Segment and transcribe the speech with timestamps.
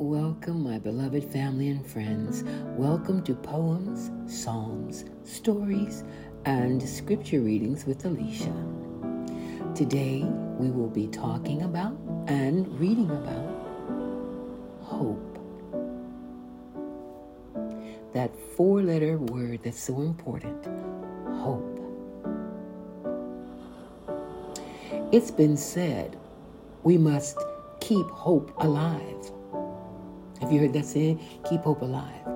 [0.00, 2.42] Welcome, my beloved family and friends.
[2.78, 6.04] Welcome to Poems, Psalms, Stories,
[6.46, 8.54] and Scripture Readings with Alicia.
[9.74, 10.24] Today,
[10.58, 13.46] we will be talking about and reading about
[14.80, 15.38] hope.
[18.14, 20.64] That four letter word that's so important
[21.42, 21.78] hope.
[25.12, 26.18] It's been said
[26.84, 27.36] we must
[27.80, 29.30] keep hope alive.
[30.50, 31.20] Have you heard that saying?
[31.48, 32.26] Keep hope alive.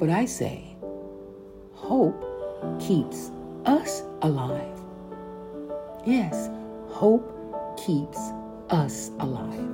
[0.00, 0.74] But I say,
[1.72, 2.20] hope
[2.80, 3.30] keeps
[3.64, 4.76] us alive.
[6.04, 6.50] Yes,
[6.88, 7.22] hope
[7.78, 8.18] keeps
[8.70, 9.70] us alive.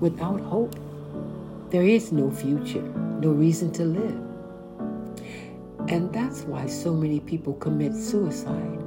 [0.00, 0.76] Without hope,
[1.70, 2.82] there is no future,
[3.22, 4.20] no reason to live.
[5.88, 8.78] And that's why so many people commit suicide.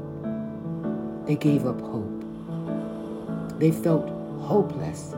[1.26, 2.26] They gave up hope.
[3.58, 4.08] They felt
[4.40, 5.16] hopeless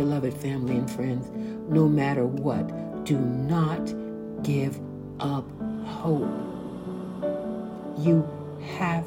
[0.00, 1.28] beloved family and friends,
[1.68, 2.66] no matter what,
[3.04, 3.92] do not
[4.42, 4.80] give
[5.20, 5.44] up
[5.84, 6.26] hope.
[7.98, 8.26] You
[8.78, 9.04] have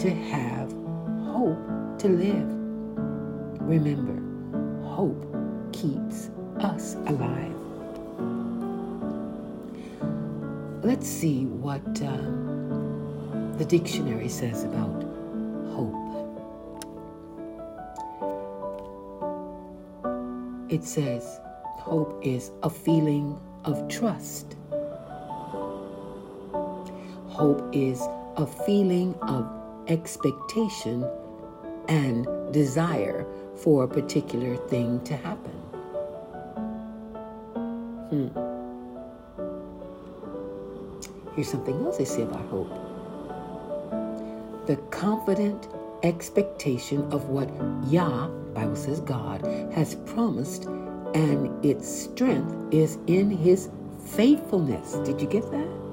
[0.00, 0.72] to have
[1.32, 2.48] hope to live.
[3.60, 4.18] Remember,
[4.84, 5.24] hope
[5.72, 7.54] keeps us alive.
[10.82, 12.16] Let's see what uh,
[13.58, 15.03] the dictionary says about
[20.74, 21.40] it says
[21.78, 24.56] hope is a feeling of trust.
[27.28, 28.02] Hope is
[28.36, 29.48] a feeling of
[29.86, 31.08] expectation
[31.86, 35.52] and desire for a particular thing to happen.
[38.10, 38.28] Hmm.
[41.36, 42.72] Here's something else they say about hope
[44.66, 45.68] the confident
[46.02, 47.48] expectation of what
[47.86, 50.64] Yah, Bible says God, has promised,
[51.14, 53.68] and its strength is in his
[54.06, 54.94] faithfulness.
[55.04, 55.84] Did you get that?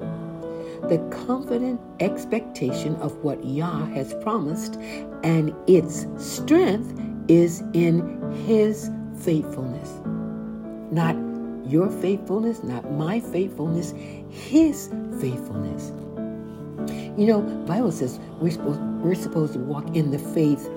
[0.88, 4.76] The confident expectation of what Yah has promised,
[5.22, 6.98] and its strength
[7.28, 10.00] is in his faithfulness.
[10.92, 11.16] Not
[11.70, 13.94] your faithfulness, not my faithfulness,
[14.28, 14.88] his
[15.20, 15.92] faithfulness.
[17.16, 20.68] You know, Bible says we're supposed we're supposed to walk in the faith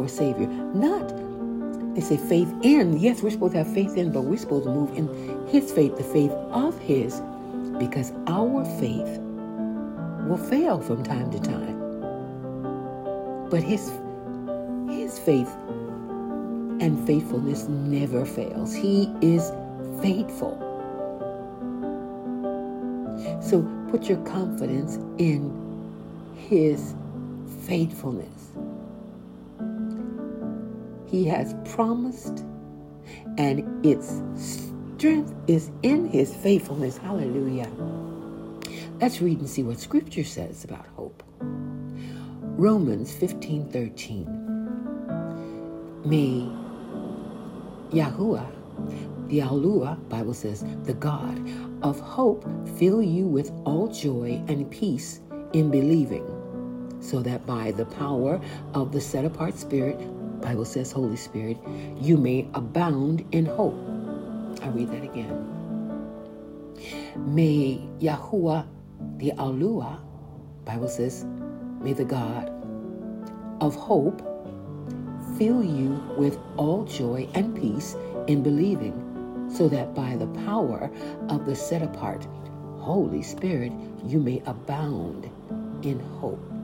[0.00, 0.46] our Savior.
[0.46, 1.08] Not
[1.94, 2.98] they say faith in.
[2.98, 5.08] Yes, we're supposed to have faith in, but we're supposed to move in
[5.48, 7.20] his faith, the faith of his,
[7.78, 9.18] because our faith
[10.26, 11.78] will fail from time to time.
[13.50, 13.90] But his
[14.88, 15.50] his faith
[16.80, 18.74] and faithfulness never fails.
[18.74, 19.52] He is
[20.00, 20.56] faithful.
[23.42, 25.52] So put your confidence in
[26.36, 26.94] His
[27.66, 28.39] faithfulness.
[31.10, 32.44] He has promised,
[33.36, 36.96] and its strength is in His faithfulness.
[36.98, 37.70] Hallelujah.
[39.00, 41.22] Let's read and see what Scripture says about hope.
[41.40, 44.36] Romans 15 13.
[46.04, 46.48] May
[47.90, 48.46] Yahuwah,
[49.28, 51.38] the Alua, Bible says, the God
[51.82, 52.44] of hope
[52.78, 55.20] fill you with all joy and peace
[55.52, 56.24] in believing,
[57.00, 58.40] so that by the power
[58.74, 59.98] of the set apart Spirit,
[60.40, 61.58] Bible says Holy Spirit,
[62.00, 63.78] you may abound in hope.
[64.62, 65.46] I read that again.
[67.16, 68.66] May Yahuwah
[69.16, 70.00] the Alua,
[70.64, 71.24] Bible says,
[71.80, 72.50] may the God
[73.60, 74.20] of hope
[75.36, 77.96] fill you with all joy and peace
[78.26, 80.90] in believing so that by the power
[81.28, 82.26] of the set apart
[82.78, 83.72] Holy Spirit,
[84.06, 85.30] you may abound
[85.82, 86.59] in hope.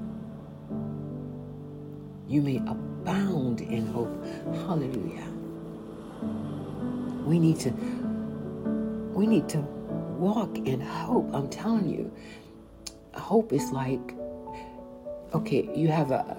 [2.29, 4.25] You may abound in hope.
[4.67, 5.29] Hallelujah.
[7.25, 7.71] We need to
[9.13, 9.59] we need to
[10.19, 11.31] walk in hope.
[11.33, 12.13] I'm telling you.
[13.15, 14.15] Hope is like
[15.35, 16.37] okay, you have a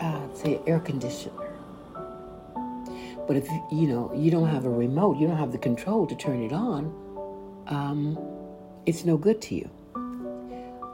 [0.00, 1.42] uh, say air conditioner
[3.26, 6.14] but if you know you don't have a remote, you don't have the control to
[6.14, 6.86] turn it on,
[7.68, 8.18] um,
[8.84, 9.70] it's no good to you.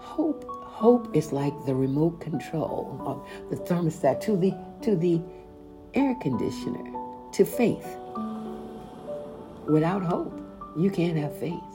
[0.00, 0.44] Hope,
[0.78, 5.20] hope is like the remote control of the thermostat to the to the
[5.94, 6.84] air conditioner,
[7.32, 7.96] to faith.
[9.66, 10.40] Without hope,
[10.76, 11.72] you can't have faith.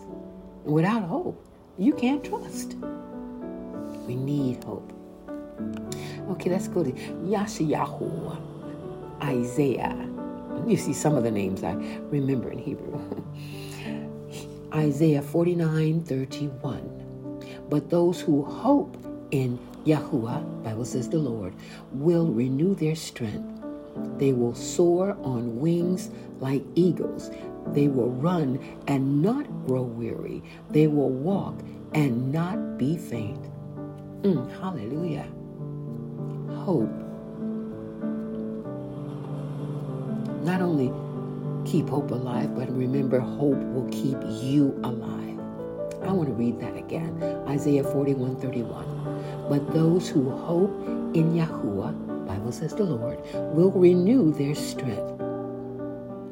[0.64, 1.46] Without hope,
[1.78, 2.76] you can't trust.
[4.08, 4.94] We need hope.
[6.32, 8.38] Okay, let's go to Yashayahu,
[9.22, 10.14] Isaiah
[10.66, 11.74] you see some of the names I
[12.10, 13.02] remember in Hebrew.
[14.74, 17.03] Isaiah 49 31.
[17.70, 18.98] But those who hope
[19.32, 21.54] in Yahuwah, Bible says the Lord,
[21.92, 23.44] will renew their strength.
[24.18, 27.32] They will soar on wings like eagles.
[27.68, 30.44] They will run and not grow weary.
[30.70, 31.60] They will walk
[31.94, 33.40] and not be faint.
[34.24, 35.28] Mm, hallelujah.
[36.64, 36.90] Hope.
[40.44, 40.92] Not only
[41.70, 45.33] keep hope alive, but remember, hope will keep you alive.
[46.06, 49.48] I want to read that again Isaiah 41 31.
[49.50, 50.72] But those who hope
[51.14, 53.20] in Yahuwah, Bible says the Lord,
[53.54, 55.20] will renew their strength.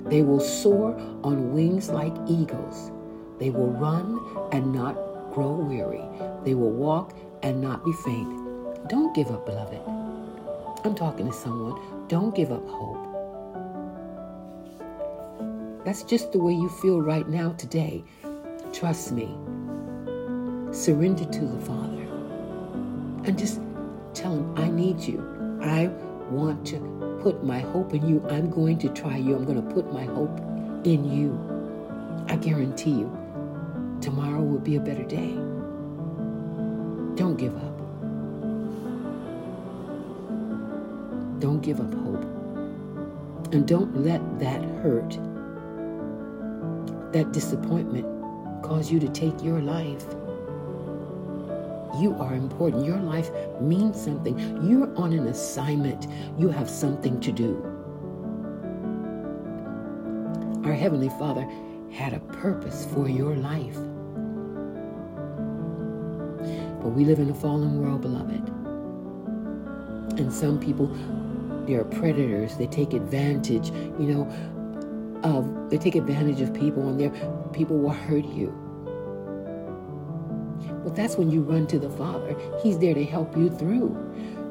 [0.05, 2.91] They will soar on wings like eagles.
[3.39, 4.19] They will run
[4.51, 4.95] and not
[5.31, 6.03] grow weary.
[6.43, 7.13] They will walk
[7.43, 8.89] and not be faint.
[8.89, 9.81] Don't give up, beloved.
[10.83, 11.79] I'm talking to someone.
[12.07, 12.97] Don't give up hope.
[15.85, 18.03] That's just the way you feel right now today.
[18.73, 19.35] Trust me.
[20.71, 22.01] Surrender to the Father.
[23.25, 23.59] And just
[24.13, 25.19] tell Him, I need you.
[25.61, 25.87] I
[26.29, 26.79] want to
[27.21, 28.25] put my hope in you.
[28.29, 29.35] I'm going to try you.
[29.35, 30.39] I'm going to put my hope
[30.85, 31.37] in you.
[32.29, 33.11] I guarantee you,
[33.99, 35.33] tomorrow will be a better day.
[37.15, 37.77] Don't give up.
[41.39, 42.23] Don't give up hope.
[43.53, 45.09] And don't let that hurt,
[47.11, 48.05] that disappointment,
[48.63, 50.05] cause you to take your life.
[51.99, 52.85] You are important.
[52.85, 53.29] Your life
[53.59, 54.37] means something.
[54.63, 56.07] You're on an assignment.
[56.37, 57.61] You have something to do.
[60.65, 61.47] Our Heavenly Father
[61.91, 63.75] had a purpose for your life.
[66.81, 68.47] But we live in a fallen world, beloved.
[70.19, 70.87] And some people,
[71.65, 72.55] they are predators.
[72.55, 74.23] They take advantage, you know,
[75.23, 77.11] of they take advantage of people and their
[77.53, 78.53] people will hurt you.
[80.83, 82.35] But that's when you run to the Father.
[82.63, 83.95] He's there to help you through.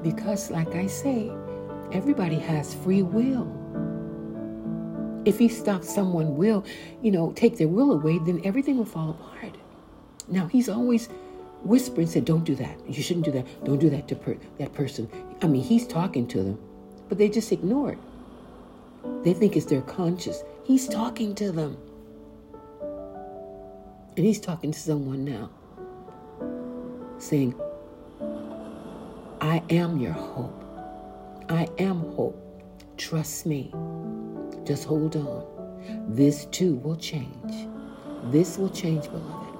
[0.02, 1.30] Because, like I say,
[1.92, 3.50] everybody has free will.
[5.24, 6.64] If He stops someone will,
[7.02, 9.56] you know, take their will away, then everything will fall apart.
[10.28, 11.08] Now, He's always
[11.62, 12.76] whispering, said, "Don't do that.
[12.88, 13.46] You shouldn't do that.
[13.64, 15.08] Don't do that to per- that person."
[15.42, 16.58] I mean, He's talking to them,
[17.08, 17.98] but they just ignore it.
[19.24, 20.42] They think it's their conscience.
[20.62, 21.76] He's talking to them,
[24.16, 25.50] and He's talking to someone now
[27.20, 27.54] saying,
[29.40, 30.64] I am your hope.
[31.48, 32.36] I am hope.
[32.96, 33.72] Trust me.
[34.64, 35.46] Just hold on.
[36.08, 37.68] This too will change.
[38.24, 39.56] This will change, beloved.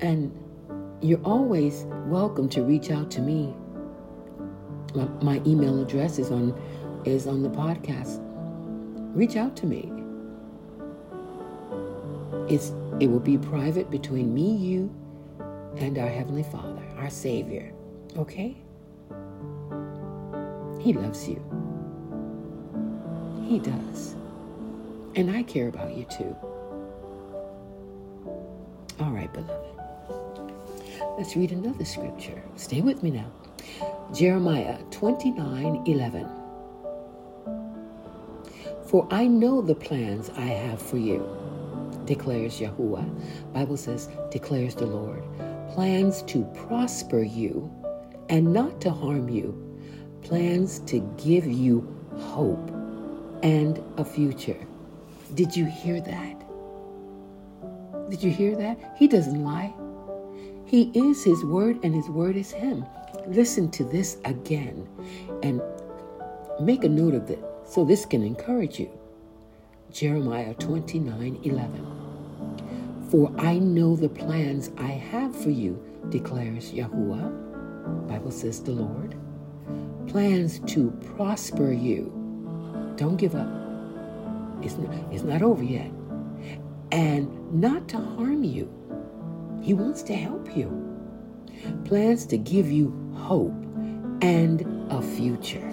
[0.00, 0.32] And
[1.00, 3.54] you're always welcome to reach out to me.
[4.94, 6.58] My, my email address is on
[7.04, 8.20] is on the podcast.
[9.14, 9.92] Reach out to me.
[12.48, 14.94] It's it will be private between me, you,
[15.76, 17.72] and our Heavenly Father, our Savior.
[18.16, 18.56] Okay?
[20.80, 21.42] He loves you.
[23.46, 24.14] He does.
[25.16, 26.36] And I care about you too.
[29.00, 29.70] All right, beloved.
[31.18, 32.42] Let's read another scripture.
[32.56, 33.30] Stay with me now.
[34.12, 36.28] Jeremiah 29 11.
[38.86, 41.43] For I know the plans I have for you
[42.06, 43.52] declares Yahuwah.
[43.52, 45.22] Bible says, declares the Lord.
[45.74, 47.70] Plans to prosper you
[48.28, 49.60] and not to harm you.
[50.22, 51.86] Plans to give you
[52.18, 52.70] hope
[53.42, 54.56] and a future.
[55.34, 56.44] Did you hear that?
[58.10, 58.94] Did you hear that?
[58.96, 59.72] He doesn't lie.
[60.64, 62.84] He is His Word, and His Word is Him.
[63.26, 64.88] Listen to this again
[65.42, 65.60] and
[66.60, 68.90] make a note of it so this can encourage you.
[69.90, 71.93] Jeremiah 29 11.
[73.14, 78.08] For I know the plans I have for you, declares Yahuwah.
[78.08, 79.14] Bible says the Lord.
[80.08, 82.10] Plans to prosper you.
[82.96, 83.46] Don't give up.
[84.62, 85.92] It's not, it's not over yet.
[86.90, 88.68] And not to harm you.
[89.62, 90.68] He wants to help you.
[91.84, 93.54] Plans to give you hope
[94.22, 95.72] and a future.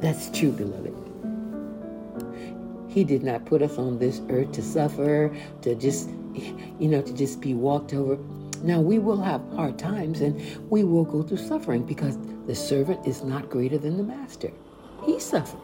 [0.00, 1.07] That's true, beloved.
[2.88, 7.12] He did not put us on this earth to suffer, to just, you know, to
[7.12, 8.18] just be walked over.
[8.62, 10.40] Now, we will have hard times and
[10.70, 14.50] we will go through suffering because the servant is not greater than the master.
[15.04, 15.60] He suffered.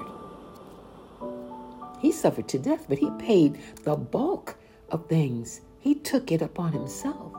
[1.98, 4.56] He suffered to death, but he paid the bulk
[4.90, 5.62] of things.
[5.80, 7.32] He took it upon himself.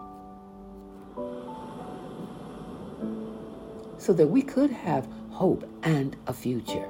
[3.97, 6.87] So that we could have hope and a future.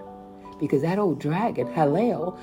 [0.60, 2.40] Because that old dragon, Hallel,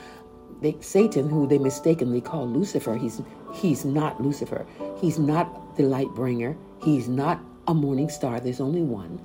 [0.63, 3.21] they, Satan, who they mistakenly call Lucifer, he's
[3.53, 4.65] he's not Lucifer.
[4.97, 6.57] He's not the light bringer.
[6.83, 8.39] He's not a morning star.
[8.41, 9.21] There's only one.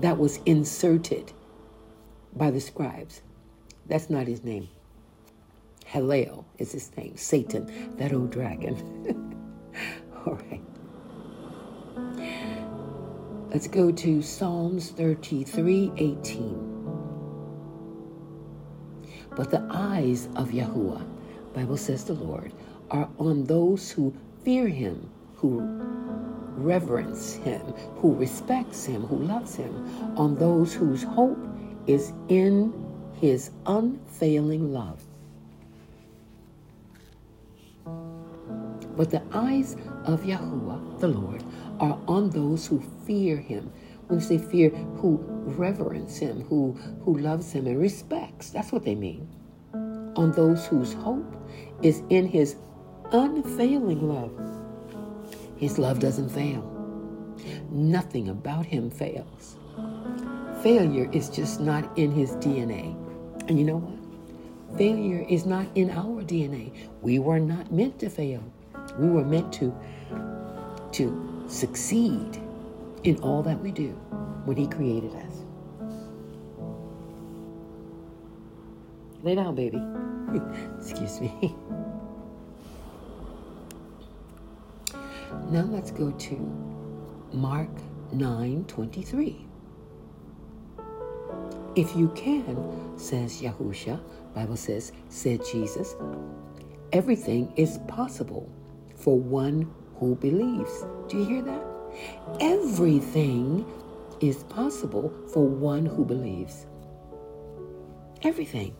[0.00, 1.32] That was inserted
[2.36, 3.22] by the scribes.
[3.86, 4.68] That's not his name.
[5.90, 7.16] Halel is his name.
[7.16, 9.34] Satan, that old dragon.
[10.26, 10.62] All right.
[13.50, 16.67] Let's go to Psalms 33 18.
[19.38, 21.06] But the eyes of Yahuwah,
[21.54, 22.52] Bible says the Lord,
[22.90, 25.60] are on those who fear him, who
[26.56, 27.60] reverence him,
[28.02, 29.72] who respects him, who loves him,
[30.18, 31.38] on those whose hope
[31.86, 32.74] is in
[33.20, 35.04] his unfailing love.
[38.96, 41.44] But the eyes of Yahuwah, the Lord,
[41.78, 43.70] are on those who fear him,
[44.08, 45.18] when they fear, who
[45.56, 46.72] reverence him, who,
[47.04, 48.50] who loves him and respects.
[48.50, 49.28] That's what they mean.
[50.16, 51.36] On those whose hope
[51.82, 52.56] is in his
[53.12, 54.32] unfailing love.
[55.56, 56.62] His love doesn't fail.
[57.70, 59.56] Nothing about him fails.
[60.62, 62.96] Failure is just not in his DNA.
[63.48, 64.78] And you know what?
[64.78, 66.72] Failure is not in our DNA.
[67.00, 68.42] We were not meant to fail.
[68.98, 69.74] We were meant to
[70.92, 72.40] to succeed
[73.04, 73.90] in all that we do
[74.44, 75.44] when He created us.
[79.22, 79.82] Lay down, baby.
[80.78, 81.54] Excuse me.
[85.50, 86.36] Now let's go to
[87.32, 87.70] Mark
[88.12, 89.46] 9 23.
[91.76, 94.00] If you can, says Yahusha,
[94.34, 95.94] Bible says, said Jesus,
[96.92, 98.50] everything is possible
[98.96, 100.84] for one who believes.
[101.08, 101.77] Do you hear that?
[102.40, 103.66] Everything
[104.20, 106.66] is possible for one who believes.
[108.22, 108.74] Everything,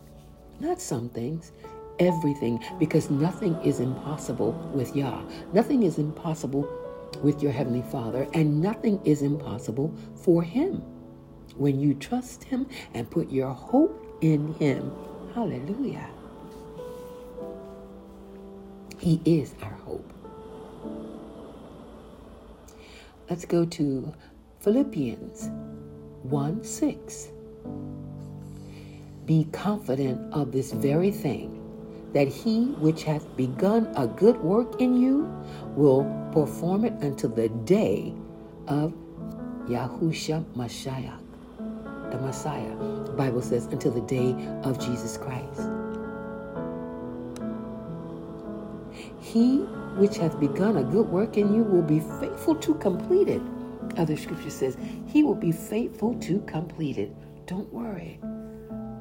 [0.60, 1.52] not some things,
[1.98, 5.22] everything, because nothing is impossible with Yah.
[5.52, 6.68] Nothing is impossible
[7.22, 10.82] with your Heavenly Father, and nothing is impossible for Him.
[11.56, 14.92] When you trust Him and put your hope in Him,
[15.34, 16.08] hallelujah.
[18.98, 20.12] He is our hope.
[23.30, 24.14] Let's go to
[24.60, 25.50] Philippians
[26.22, 27.28] 1 6.
[29.26, 31.60] Be confident of this very thing,
[32.14, 35.30] that he which hath begun a good work in you
[35.76, 38.14] will perform it until the day
[38.66, 38.94] of
[39.66, 41.20] Yahusha Mashiach,
[42.10, 42.76] the Messiah.
[43.04, 45.68] The Bible says until the day of Jesus Christ.
[49.20, 49.66] He
[49.98, 53.42] which hath begun a good work in you will be faithful to complete it.
[53.96, 54.76] Other scripture says,
[55.06, 57.12] He will be faithful to complete it.
[57.46, 58.20] Don't worry.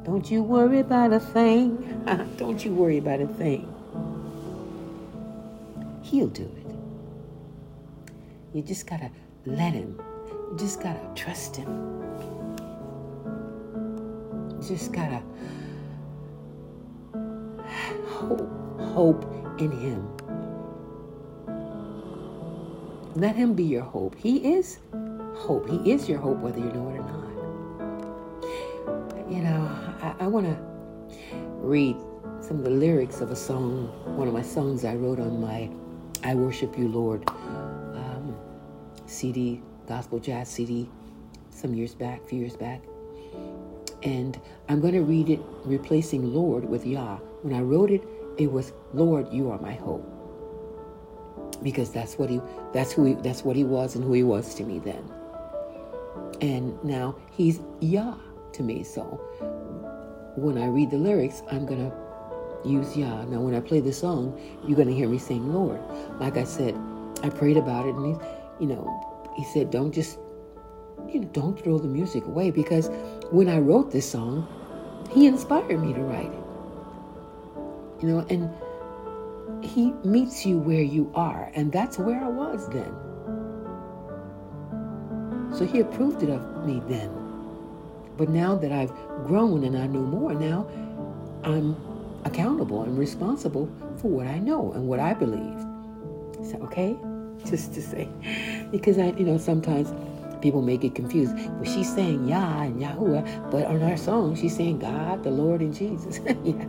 [0.03, 2.03] Don't you worry about a thing.
[2.37, 3.71] Don't you worry about a thing.
[6.01, 6.75] He'll do it.
[8.55, 9.11] You just gotta
[9.45, 10.01] let Him.
[10.29, 11.67] You just gotta trust Him.
[14.49, 15.21] You just gotta
[18.07, 18.49] hope,
[18.79, 20.16] hope in Him.
[23.17, 24.15] Let Him be your hope.
[24.15, 24.77] He is
[25.33, 25.67] hope.
[25.67, 27.33] He is your hope, whether you know it or not.
[29.27, 29.67] You know,
[30.03, 30.55] I, I want to
[31.55, 31.95] read
[32.41, 35.67] some of the lyrics of a song, one of my songs I wrote on my
[36.24, 38.38] I Worship You, Lord um,
[39.07, 40.88] CD, gospel jazz CD,
[41.50, 42.83] some years back, a few years back.
[44.03, 47.17] And I'm going to read it replacing Lord with Yah.
[47.41, 48.03] When I wrote it,
[48.38, 50.16] it was Lord, you are my hope
[51.63, 52.41] because that's what he
[52.73, 55.11] that's who he, that's what he was and who he was to me then.
[56.41, 58.15] And now he's Yah
[58.53, 58.83] to me.
[58.83, 59.03] So
[60.35, 61.91] when I read the lyrics, I'm gonna
[62.63, 63.25] use Yah.
[63.25, 65.79] Now when I play the song, you're gonna hear me sing Lord.
[66.19, 66.77] Like I said,
[67.23, 70.19] I prayed about it, and he, you know, he said, don't just,
[71.07, 72.89] you know, don't throw the music away because
[73.31, 74.47] when I wrote this song,
[75.11, 76.43] he inspired me to write it.
[78.01, 78.53] You know, and
[79.67, 82.93] he meets you where you are, and that's where I was then.
[85.57, 87.09] So He approved it of me then.
[88.15, 88.93] But now that I've
[89.25, 90.67] grown and I know more, now
[91.43, 91.75] I'm
[92.25, 95.59] accountable and responsible for what I know and what I believe.
[96.50, 96.97] So, okay?
[97.45, 98.09] Just to say,
[98.71, 99.93] because I, you know, sometimes
[100.41, 101.33] people may get confused.
[101.36, 105.62] Well, she's saying Yah and Yahuwah, but on her song, she's saying God, the Lord,
[105.62, 106.19] and Jesus.
[106.43, 106.65] yeah.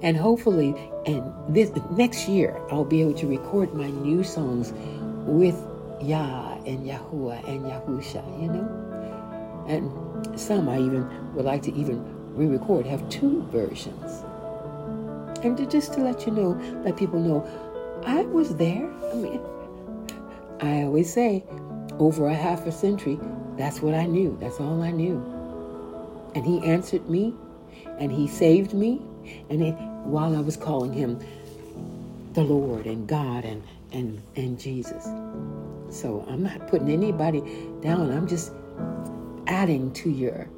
[0.00, 0.74] And hopefully,
[1.06, 4.72] and this next year, I'll be able to record my new songs
[5.26, 5.56] with
[6.00, 9.64] Yah and Yahuwah and Yahusha, you know?
[9.66, 12.04] And some I even would like to even
[12.36, 14.22] re-record, have two versions.
[15.42, 16.50] And to, just to let you know,
[16.84, 17.44] let people know,
[18.06, 18.88] I was there.
[19.10, 19.40] I mean,
[20.60, 21.44] I always say,
[21.98, 23.18] over a half a century,
[23.56, 24.36] that's what I knew.
[24.40, 25.16] That's all I knew.
[26.36, 27.34] And he answered me,
[27.98, 29.02] and he saved me,
[29.50, 31.18] and it, while I was calling him
[32.34, 35.04] the Lord and God and and and Jesus.
[35.90, 37.40] So I'm not putting anybody
[37.80, 38.10] down.
[38.10, 38.52] I'm just
[39.46, 40.48] adding to your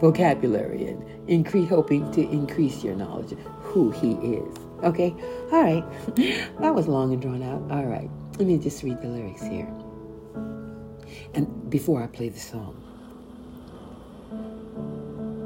[0.00, 4.56] vocabulary and increase, hoping to increase your knowledge of who He is.
[4.82, 5.14] Okay?
[5.52, 5.84] All right.
[6.60, 7.62] That was long and drawn out.
[7.70, 8.10] All right.
[8.38, 9.68] Let me just read the lyrics here.
[11.34, 12.82] And before I play the song,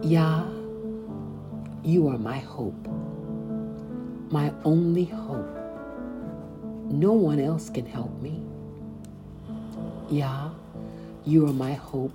[0.02, 0.44] Yah,
[1.82, 2.86] you are my hope,
[4.30, 5.56] my only hope.
[6.90, 8.42] No one else can help me.
[10.10, 10.50] Yah,
[11.24, 12.12] you are my hope,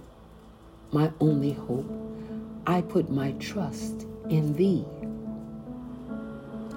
[0.91, 1.89] my only hope.
[2.67, 4.85] I put my trust in thee.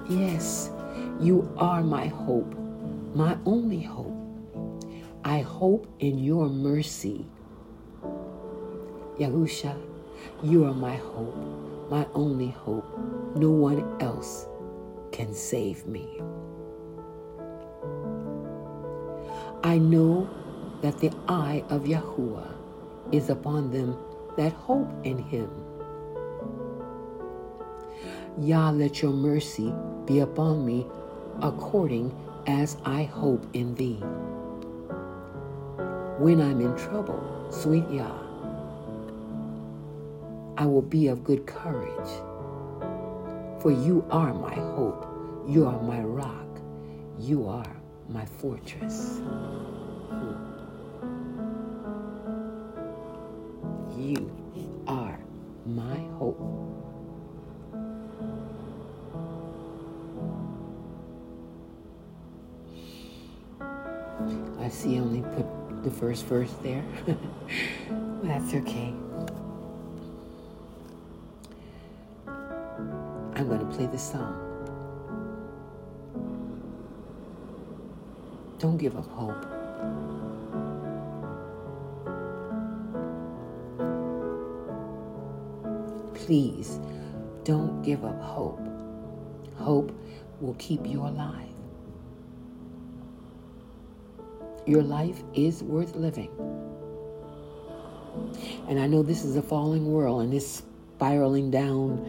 [0.09, 0.71] Yes,
[1.19, 2.55] you are my hope,
[3.13, 4.15] my only hope.
[5.23, 7.25] I hope in your mercy.
[9.19, 9.77] Yahusha,
[10.41, 11.35] you are my hope,
[11.89, 12.85] my only hope.
[13.35, 14.47] No one else
[15.11, 16.21] can save me.
[19.63, 20.29] I know
[20.81, 22.53] that the eye of Yahuwah
[23.11, 23.97] is upon them
[24.37, 25.49] that hope in him.
[28.39, 29.73] Yah, let your mercy
[30.05, 30.87] be upon me
[31.41, 32.15] according
[32.47, 34.01] as I hope in thee.
[36.19, 38.28] When I'm in trouble, sweet Yah,
[40.59, 42.09] I will be of good courage.
[43.61, 45.07] For you are my hope,
[45.47, 46.59] you are my rock,
[47.17, 47.77] you are
[48.09, 49.21] my fortress.
[53.97, 54.29] You
[54.85, 55.17] are
[55.65, 56.41] my hope.
[64.59, 66.83] I see only put the first verse there.
[68.23, 68.93] That's okay.
[73.99, 74.35] The song.
[78.59, 79.45] Don't give up hope.
[86.13, 86.79] Please
[87.43, 88.61] don't give up hope.
[89.55, 89.91] Hope
[90.39, 91.47] will keep you alive.
[94.65, 96.29] Your life is worth living.
[98.67, 100.63] And I know this is a falling world and it's
[100.95, 102.07] spiraling down.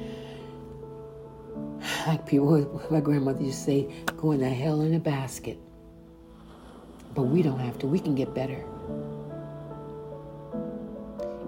[2.07, 5.59] Like people, my grandmother used to say, going to hell in a basket.
[7.15, 7.87] But we don't have to.
[7.87, 8.65] We can get better.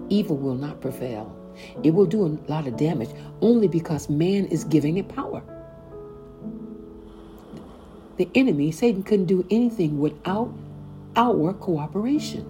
[0.09, 1.35] Evil will not prevail.
[1.83, 3.09] It will do a lot of damage
[3.41, 5.41] only because man is giving it power.
[8.17, 10.53] The enemy, Satan, couldn't do anything without
[11.15, 12.45] our cooperation.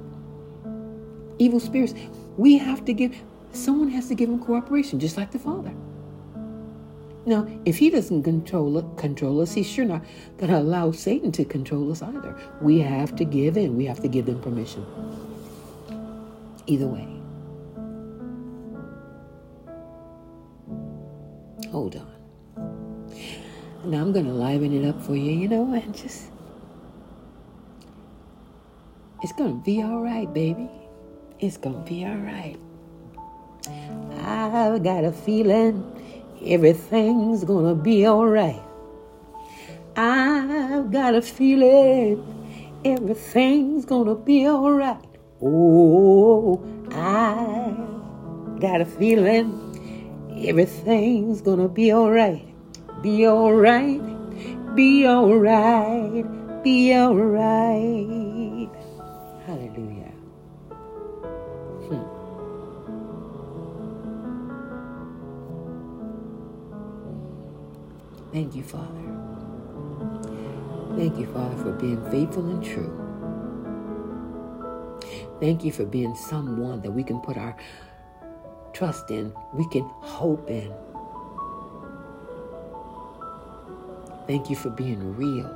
[1.40, 1.94] Evil spirits,
[2.38, 3.16] we have to give,
[3.54, 5.74] someone has to give him cooperation, just like the Father.
[7.26, 10.04] Now, if he doesn't control control us, he's sure not
[10.38, 12.38] going to allow Satan to control us either.
[12.62, 13.78] We have to give in.
[13.78, 14.86] We have to give them permission.
[16.68, 17.08] Either way.
[21.72, 22.14] Hold on.
[23.86, 26.30] Now I'm going to liven it up for you, you know, and just.
[29.22, 30.70] It's to be all right, baby.
[31.40, 32.58] It's to be all right.
[34.26, 35.93] I've got a feeling
[36.46, 38.62] everything's gonna be alright.
[39.96, 42.22] I've got a feeling
[42.84, 45.06] everything's gonna be alright.
[45.42, 47.74] Oh, I
[48.60, 49.74] got a feeling
[50.46, 52.48] everything's gonna be alright.
[53.02, 58.23] Be alright, be alright, be alright.
[68.34, 69.04] Thank you, Father.
[70.98, 73.00] Thank you, Father, for being faithful and true.
[75.40, 77.56] Thank you for being someone that we can put our
[78.74, 80.74] trust in, we can hope in.
[84.26, 85.56] Thank you for being real.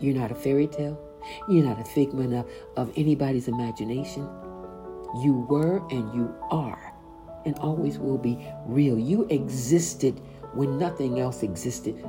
[0.00, 0.98] You're not a fairy tale.
[1.48, 4.28] You're not a figment of, of anybody's imagination.
[5.22, 6.94] You were and you are
[7.44, 8.98] and always will be real.
[8.98, 10.20] You existed
[10.54, 12.04] when nothing else existed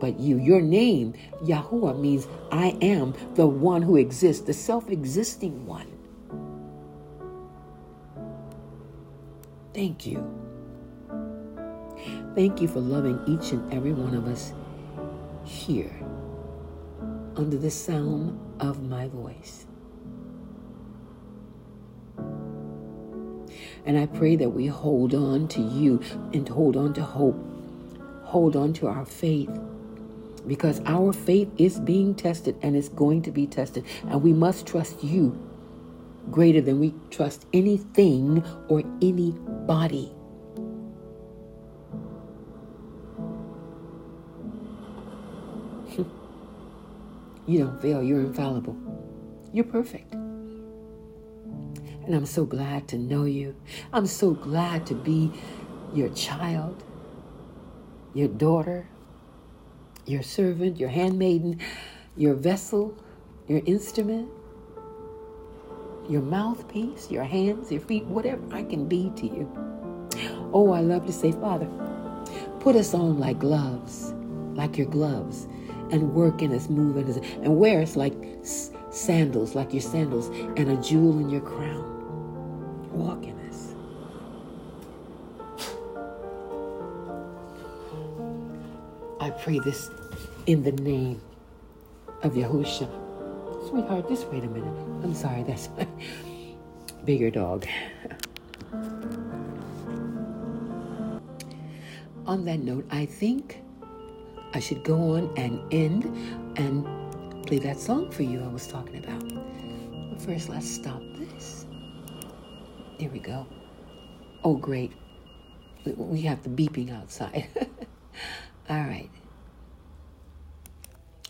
[0.00, 0.38] but you.
[0.38, 5.86] Your name, Yahuwah, means I am the one who exists, the self existing one.
[9.74, 10.24] Thank you.
[12.34, 14.52] Thank you for loving each and every one of us
[15.44, 15.94] here
[17.36, 19.66] under the sound of my voice.
[23.86, 26.00] And I pray that we hold on to you
[26.32, 27.36] and hold on to hope,
[28.28, 29.50] hold on to our faith,
[30.46, 33.86] because our faith is being tested and it's going to be tested.
[34.06, 35.42] And we must trust you
[36.30, 40.12] greater than we trust anything or anybody.
[47.46, 48.76] you don't fail, you're infallible,
[49.54, 50.12] you're perfect.
[50.12, 53.56] And I'm so glad to know you.
[53.94, 55.32] I'm so glad to be
[55.94, 56.84] your child,
[58.18, 58.84] your daughter,
[60.04, 61.60] your servant, your handmaiden,
[62.16, 62.92] your vessel,
[63.46, 64.28] your instrument,
[66.08, 69.48] your mouthpiece, your hands, your feet, whatever I can be to you.
[70.52, 71.68] Oh, I love to say, Father,
[72.58, 74.12] put us on like gloves,
[74.54, 75.46] like your gloves,
[75.92, 78.16] and work in us, move in us, and wear us like
[78.90, 80.26] sandals, like your sandals,
[80.56, 81.84] and a jewel in your crown.
[82.90, 83.24] Walk
[89.42, 89.90] pray this
[90.46, 91.20] in the name
[92.22, 92.88] of Yahushua.
[93.68, 94.74] Sweetheart, just wait a minute.
[95.02, 95.86] I'm sorry, that's my
[97.04, 97.66] bigger dog.
[102.28, 103.62] on that note, I think
[104.52, 106.04] I should go on and end
[106.58, 106.84] and
[107.46, 109.24] play that song for you I was talking about.
[110.10, 111.64] But first, let's stop this.
[112.98, 113.46] Here we go.
[114.44, 114.92] Oh, great.
[115.86, 117.48] We have the beeping outside.
[118.68, 119.08] All right.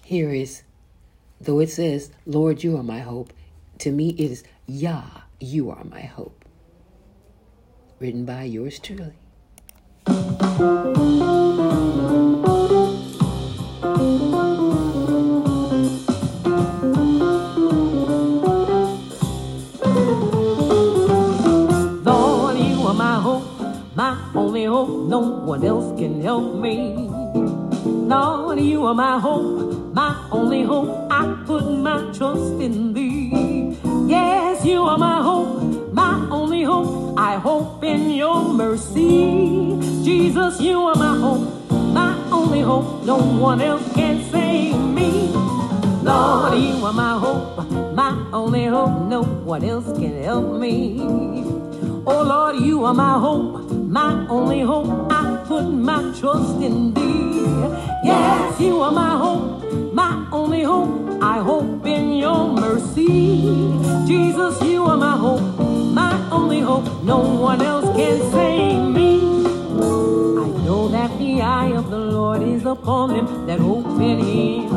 [0.08, 0.62] Here is,
[1.38, 3.30] though it says, Lord, you are my hope,
[3.80, 5.04] to me it is Yah,
[5.38, 6.46] you are my hope.
[8.00, 9.12] Written by yours truly.
[24.34, 26.94] Only hope, no one else can help me.
[27.84, 31.08] Lord, you are my hope, my only hope.
[31.10, 33.76] I put my trust in thee.
[34.06, 37.18] Yes, you are my hope, my only hope.
[37.18, 39.78] I hope in your mercy.
[40.04, 43.04] Jesus, you are my hope, my only hope.
[43.04, 45.28] No one else can save me.
[46.02, 49.08] Lord, you are my hope, my only hope.
[49.08, 51.00] No one else can help me.
[52.06, 55.10] Oh Lord, you are my hope my only hope.
[55.10, 57.40] I put my trust in thee.
[58.04, 59.57] Yes, you are my hope,
[59.98, 60.92] my only hope.
[61.20, 63.16] I hope in your mercy.
[64.06, 65.42] Jesus, you are my hope,
[66.00, 66.86] my only hope.
[67.02, 69.12] No one else can save me.
[70.44, 74.70] I know that the eye of the Lord is upon them that hope in him.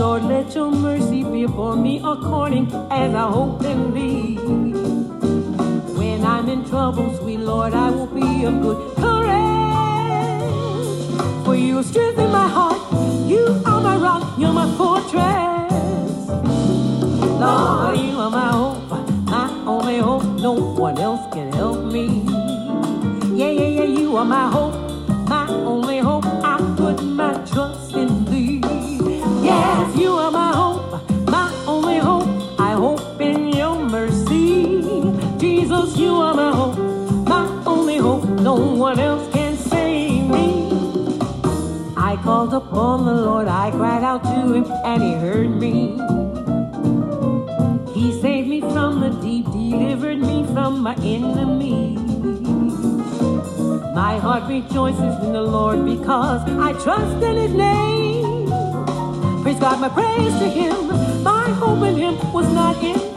[0.00, 2.66] Lord, let your mercy be upon me according
[3.02, 4.36] as I hope in thee.
[6.00, 9.36] When I'm in trouble, sweet Lord, I will be of good courage.
[11.44, 12.25] For you strengthen
[14.38, 16.28] you're my fortress.
[17.40, 18.90] Lord, you are my hope,
[19.26, 22.22] my only hope, no one else can help me.
[23.34, 24.74] Yeah, yeah, yeah, you are my hope,
[25.28, 26.65] my only hope, I
[42.46, 45.98] called upon the Lord, I cried out to him, and he heard me.
[47.92, 51.98] He saved me from the deep, delivered me from my enemies.
[53.94, 58.48] My heart rejoices in the Lord because I trust in his name.
[59.42, 61.22] Praise God, my praise to him.
[61.22, 63.15] My hope in him was not in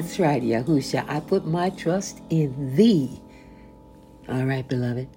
[0.00, 1.04] That's right, Yahusha.
[1.10, 3.20] I put my trust in thee.
[4.30, 5.08] All right, beloved.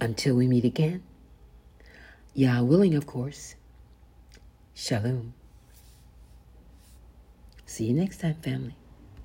[0.00, 1.02] Until we meet again.
[2.32, 3.54] Yah willing, of course.
[4.72, 5.34] Shalom.
[7.66, 8.77] See you next time, family.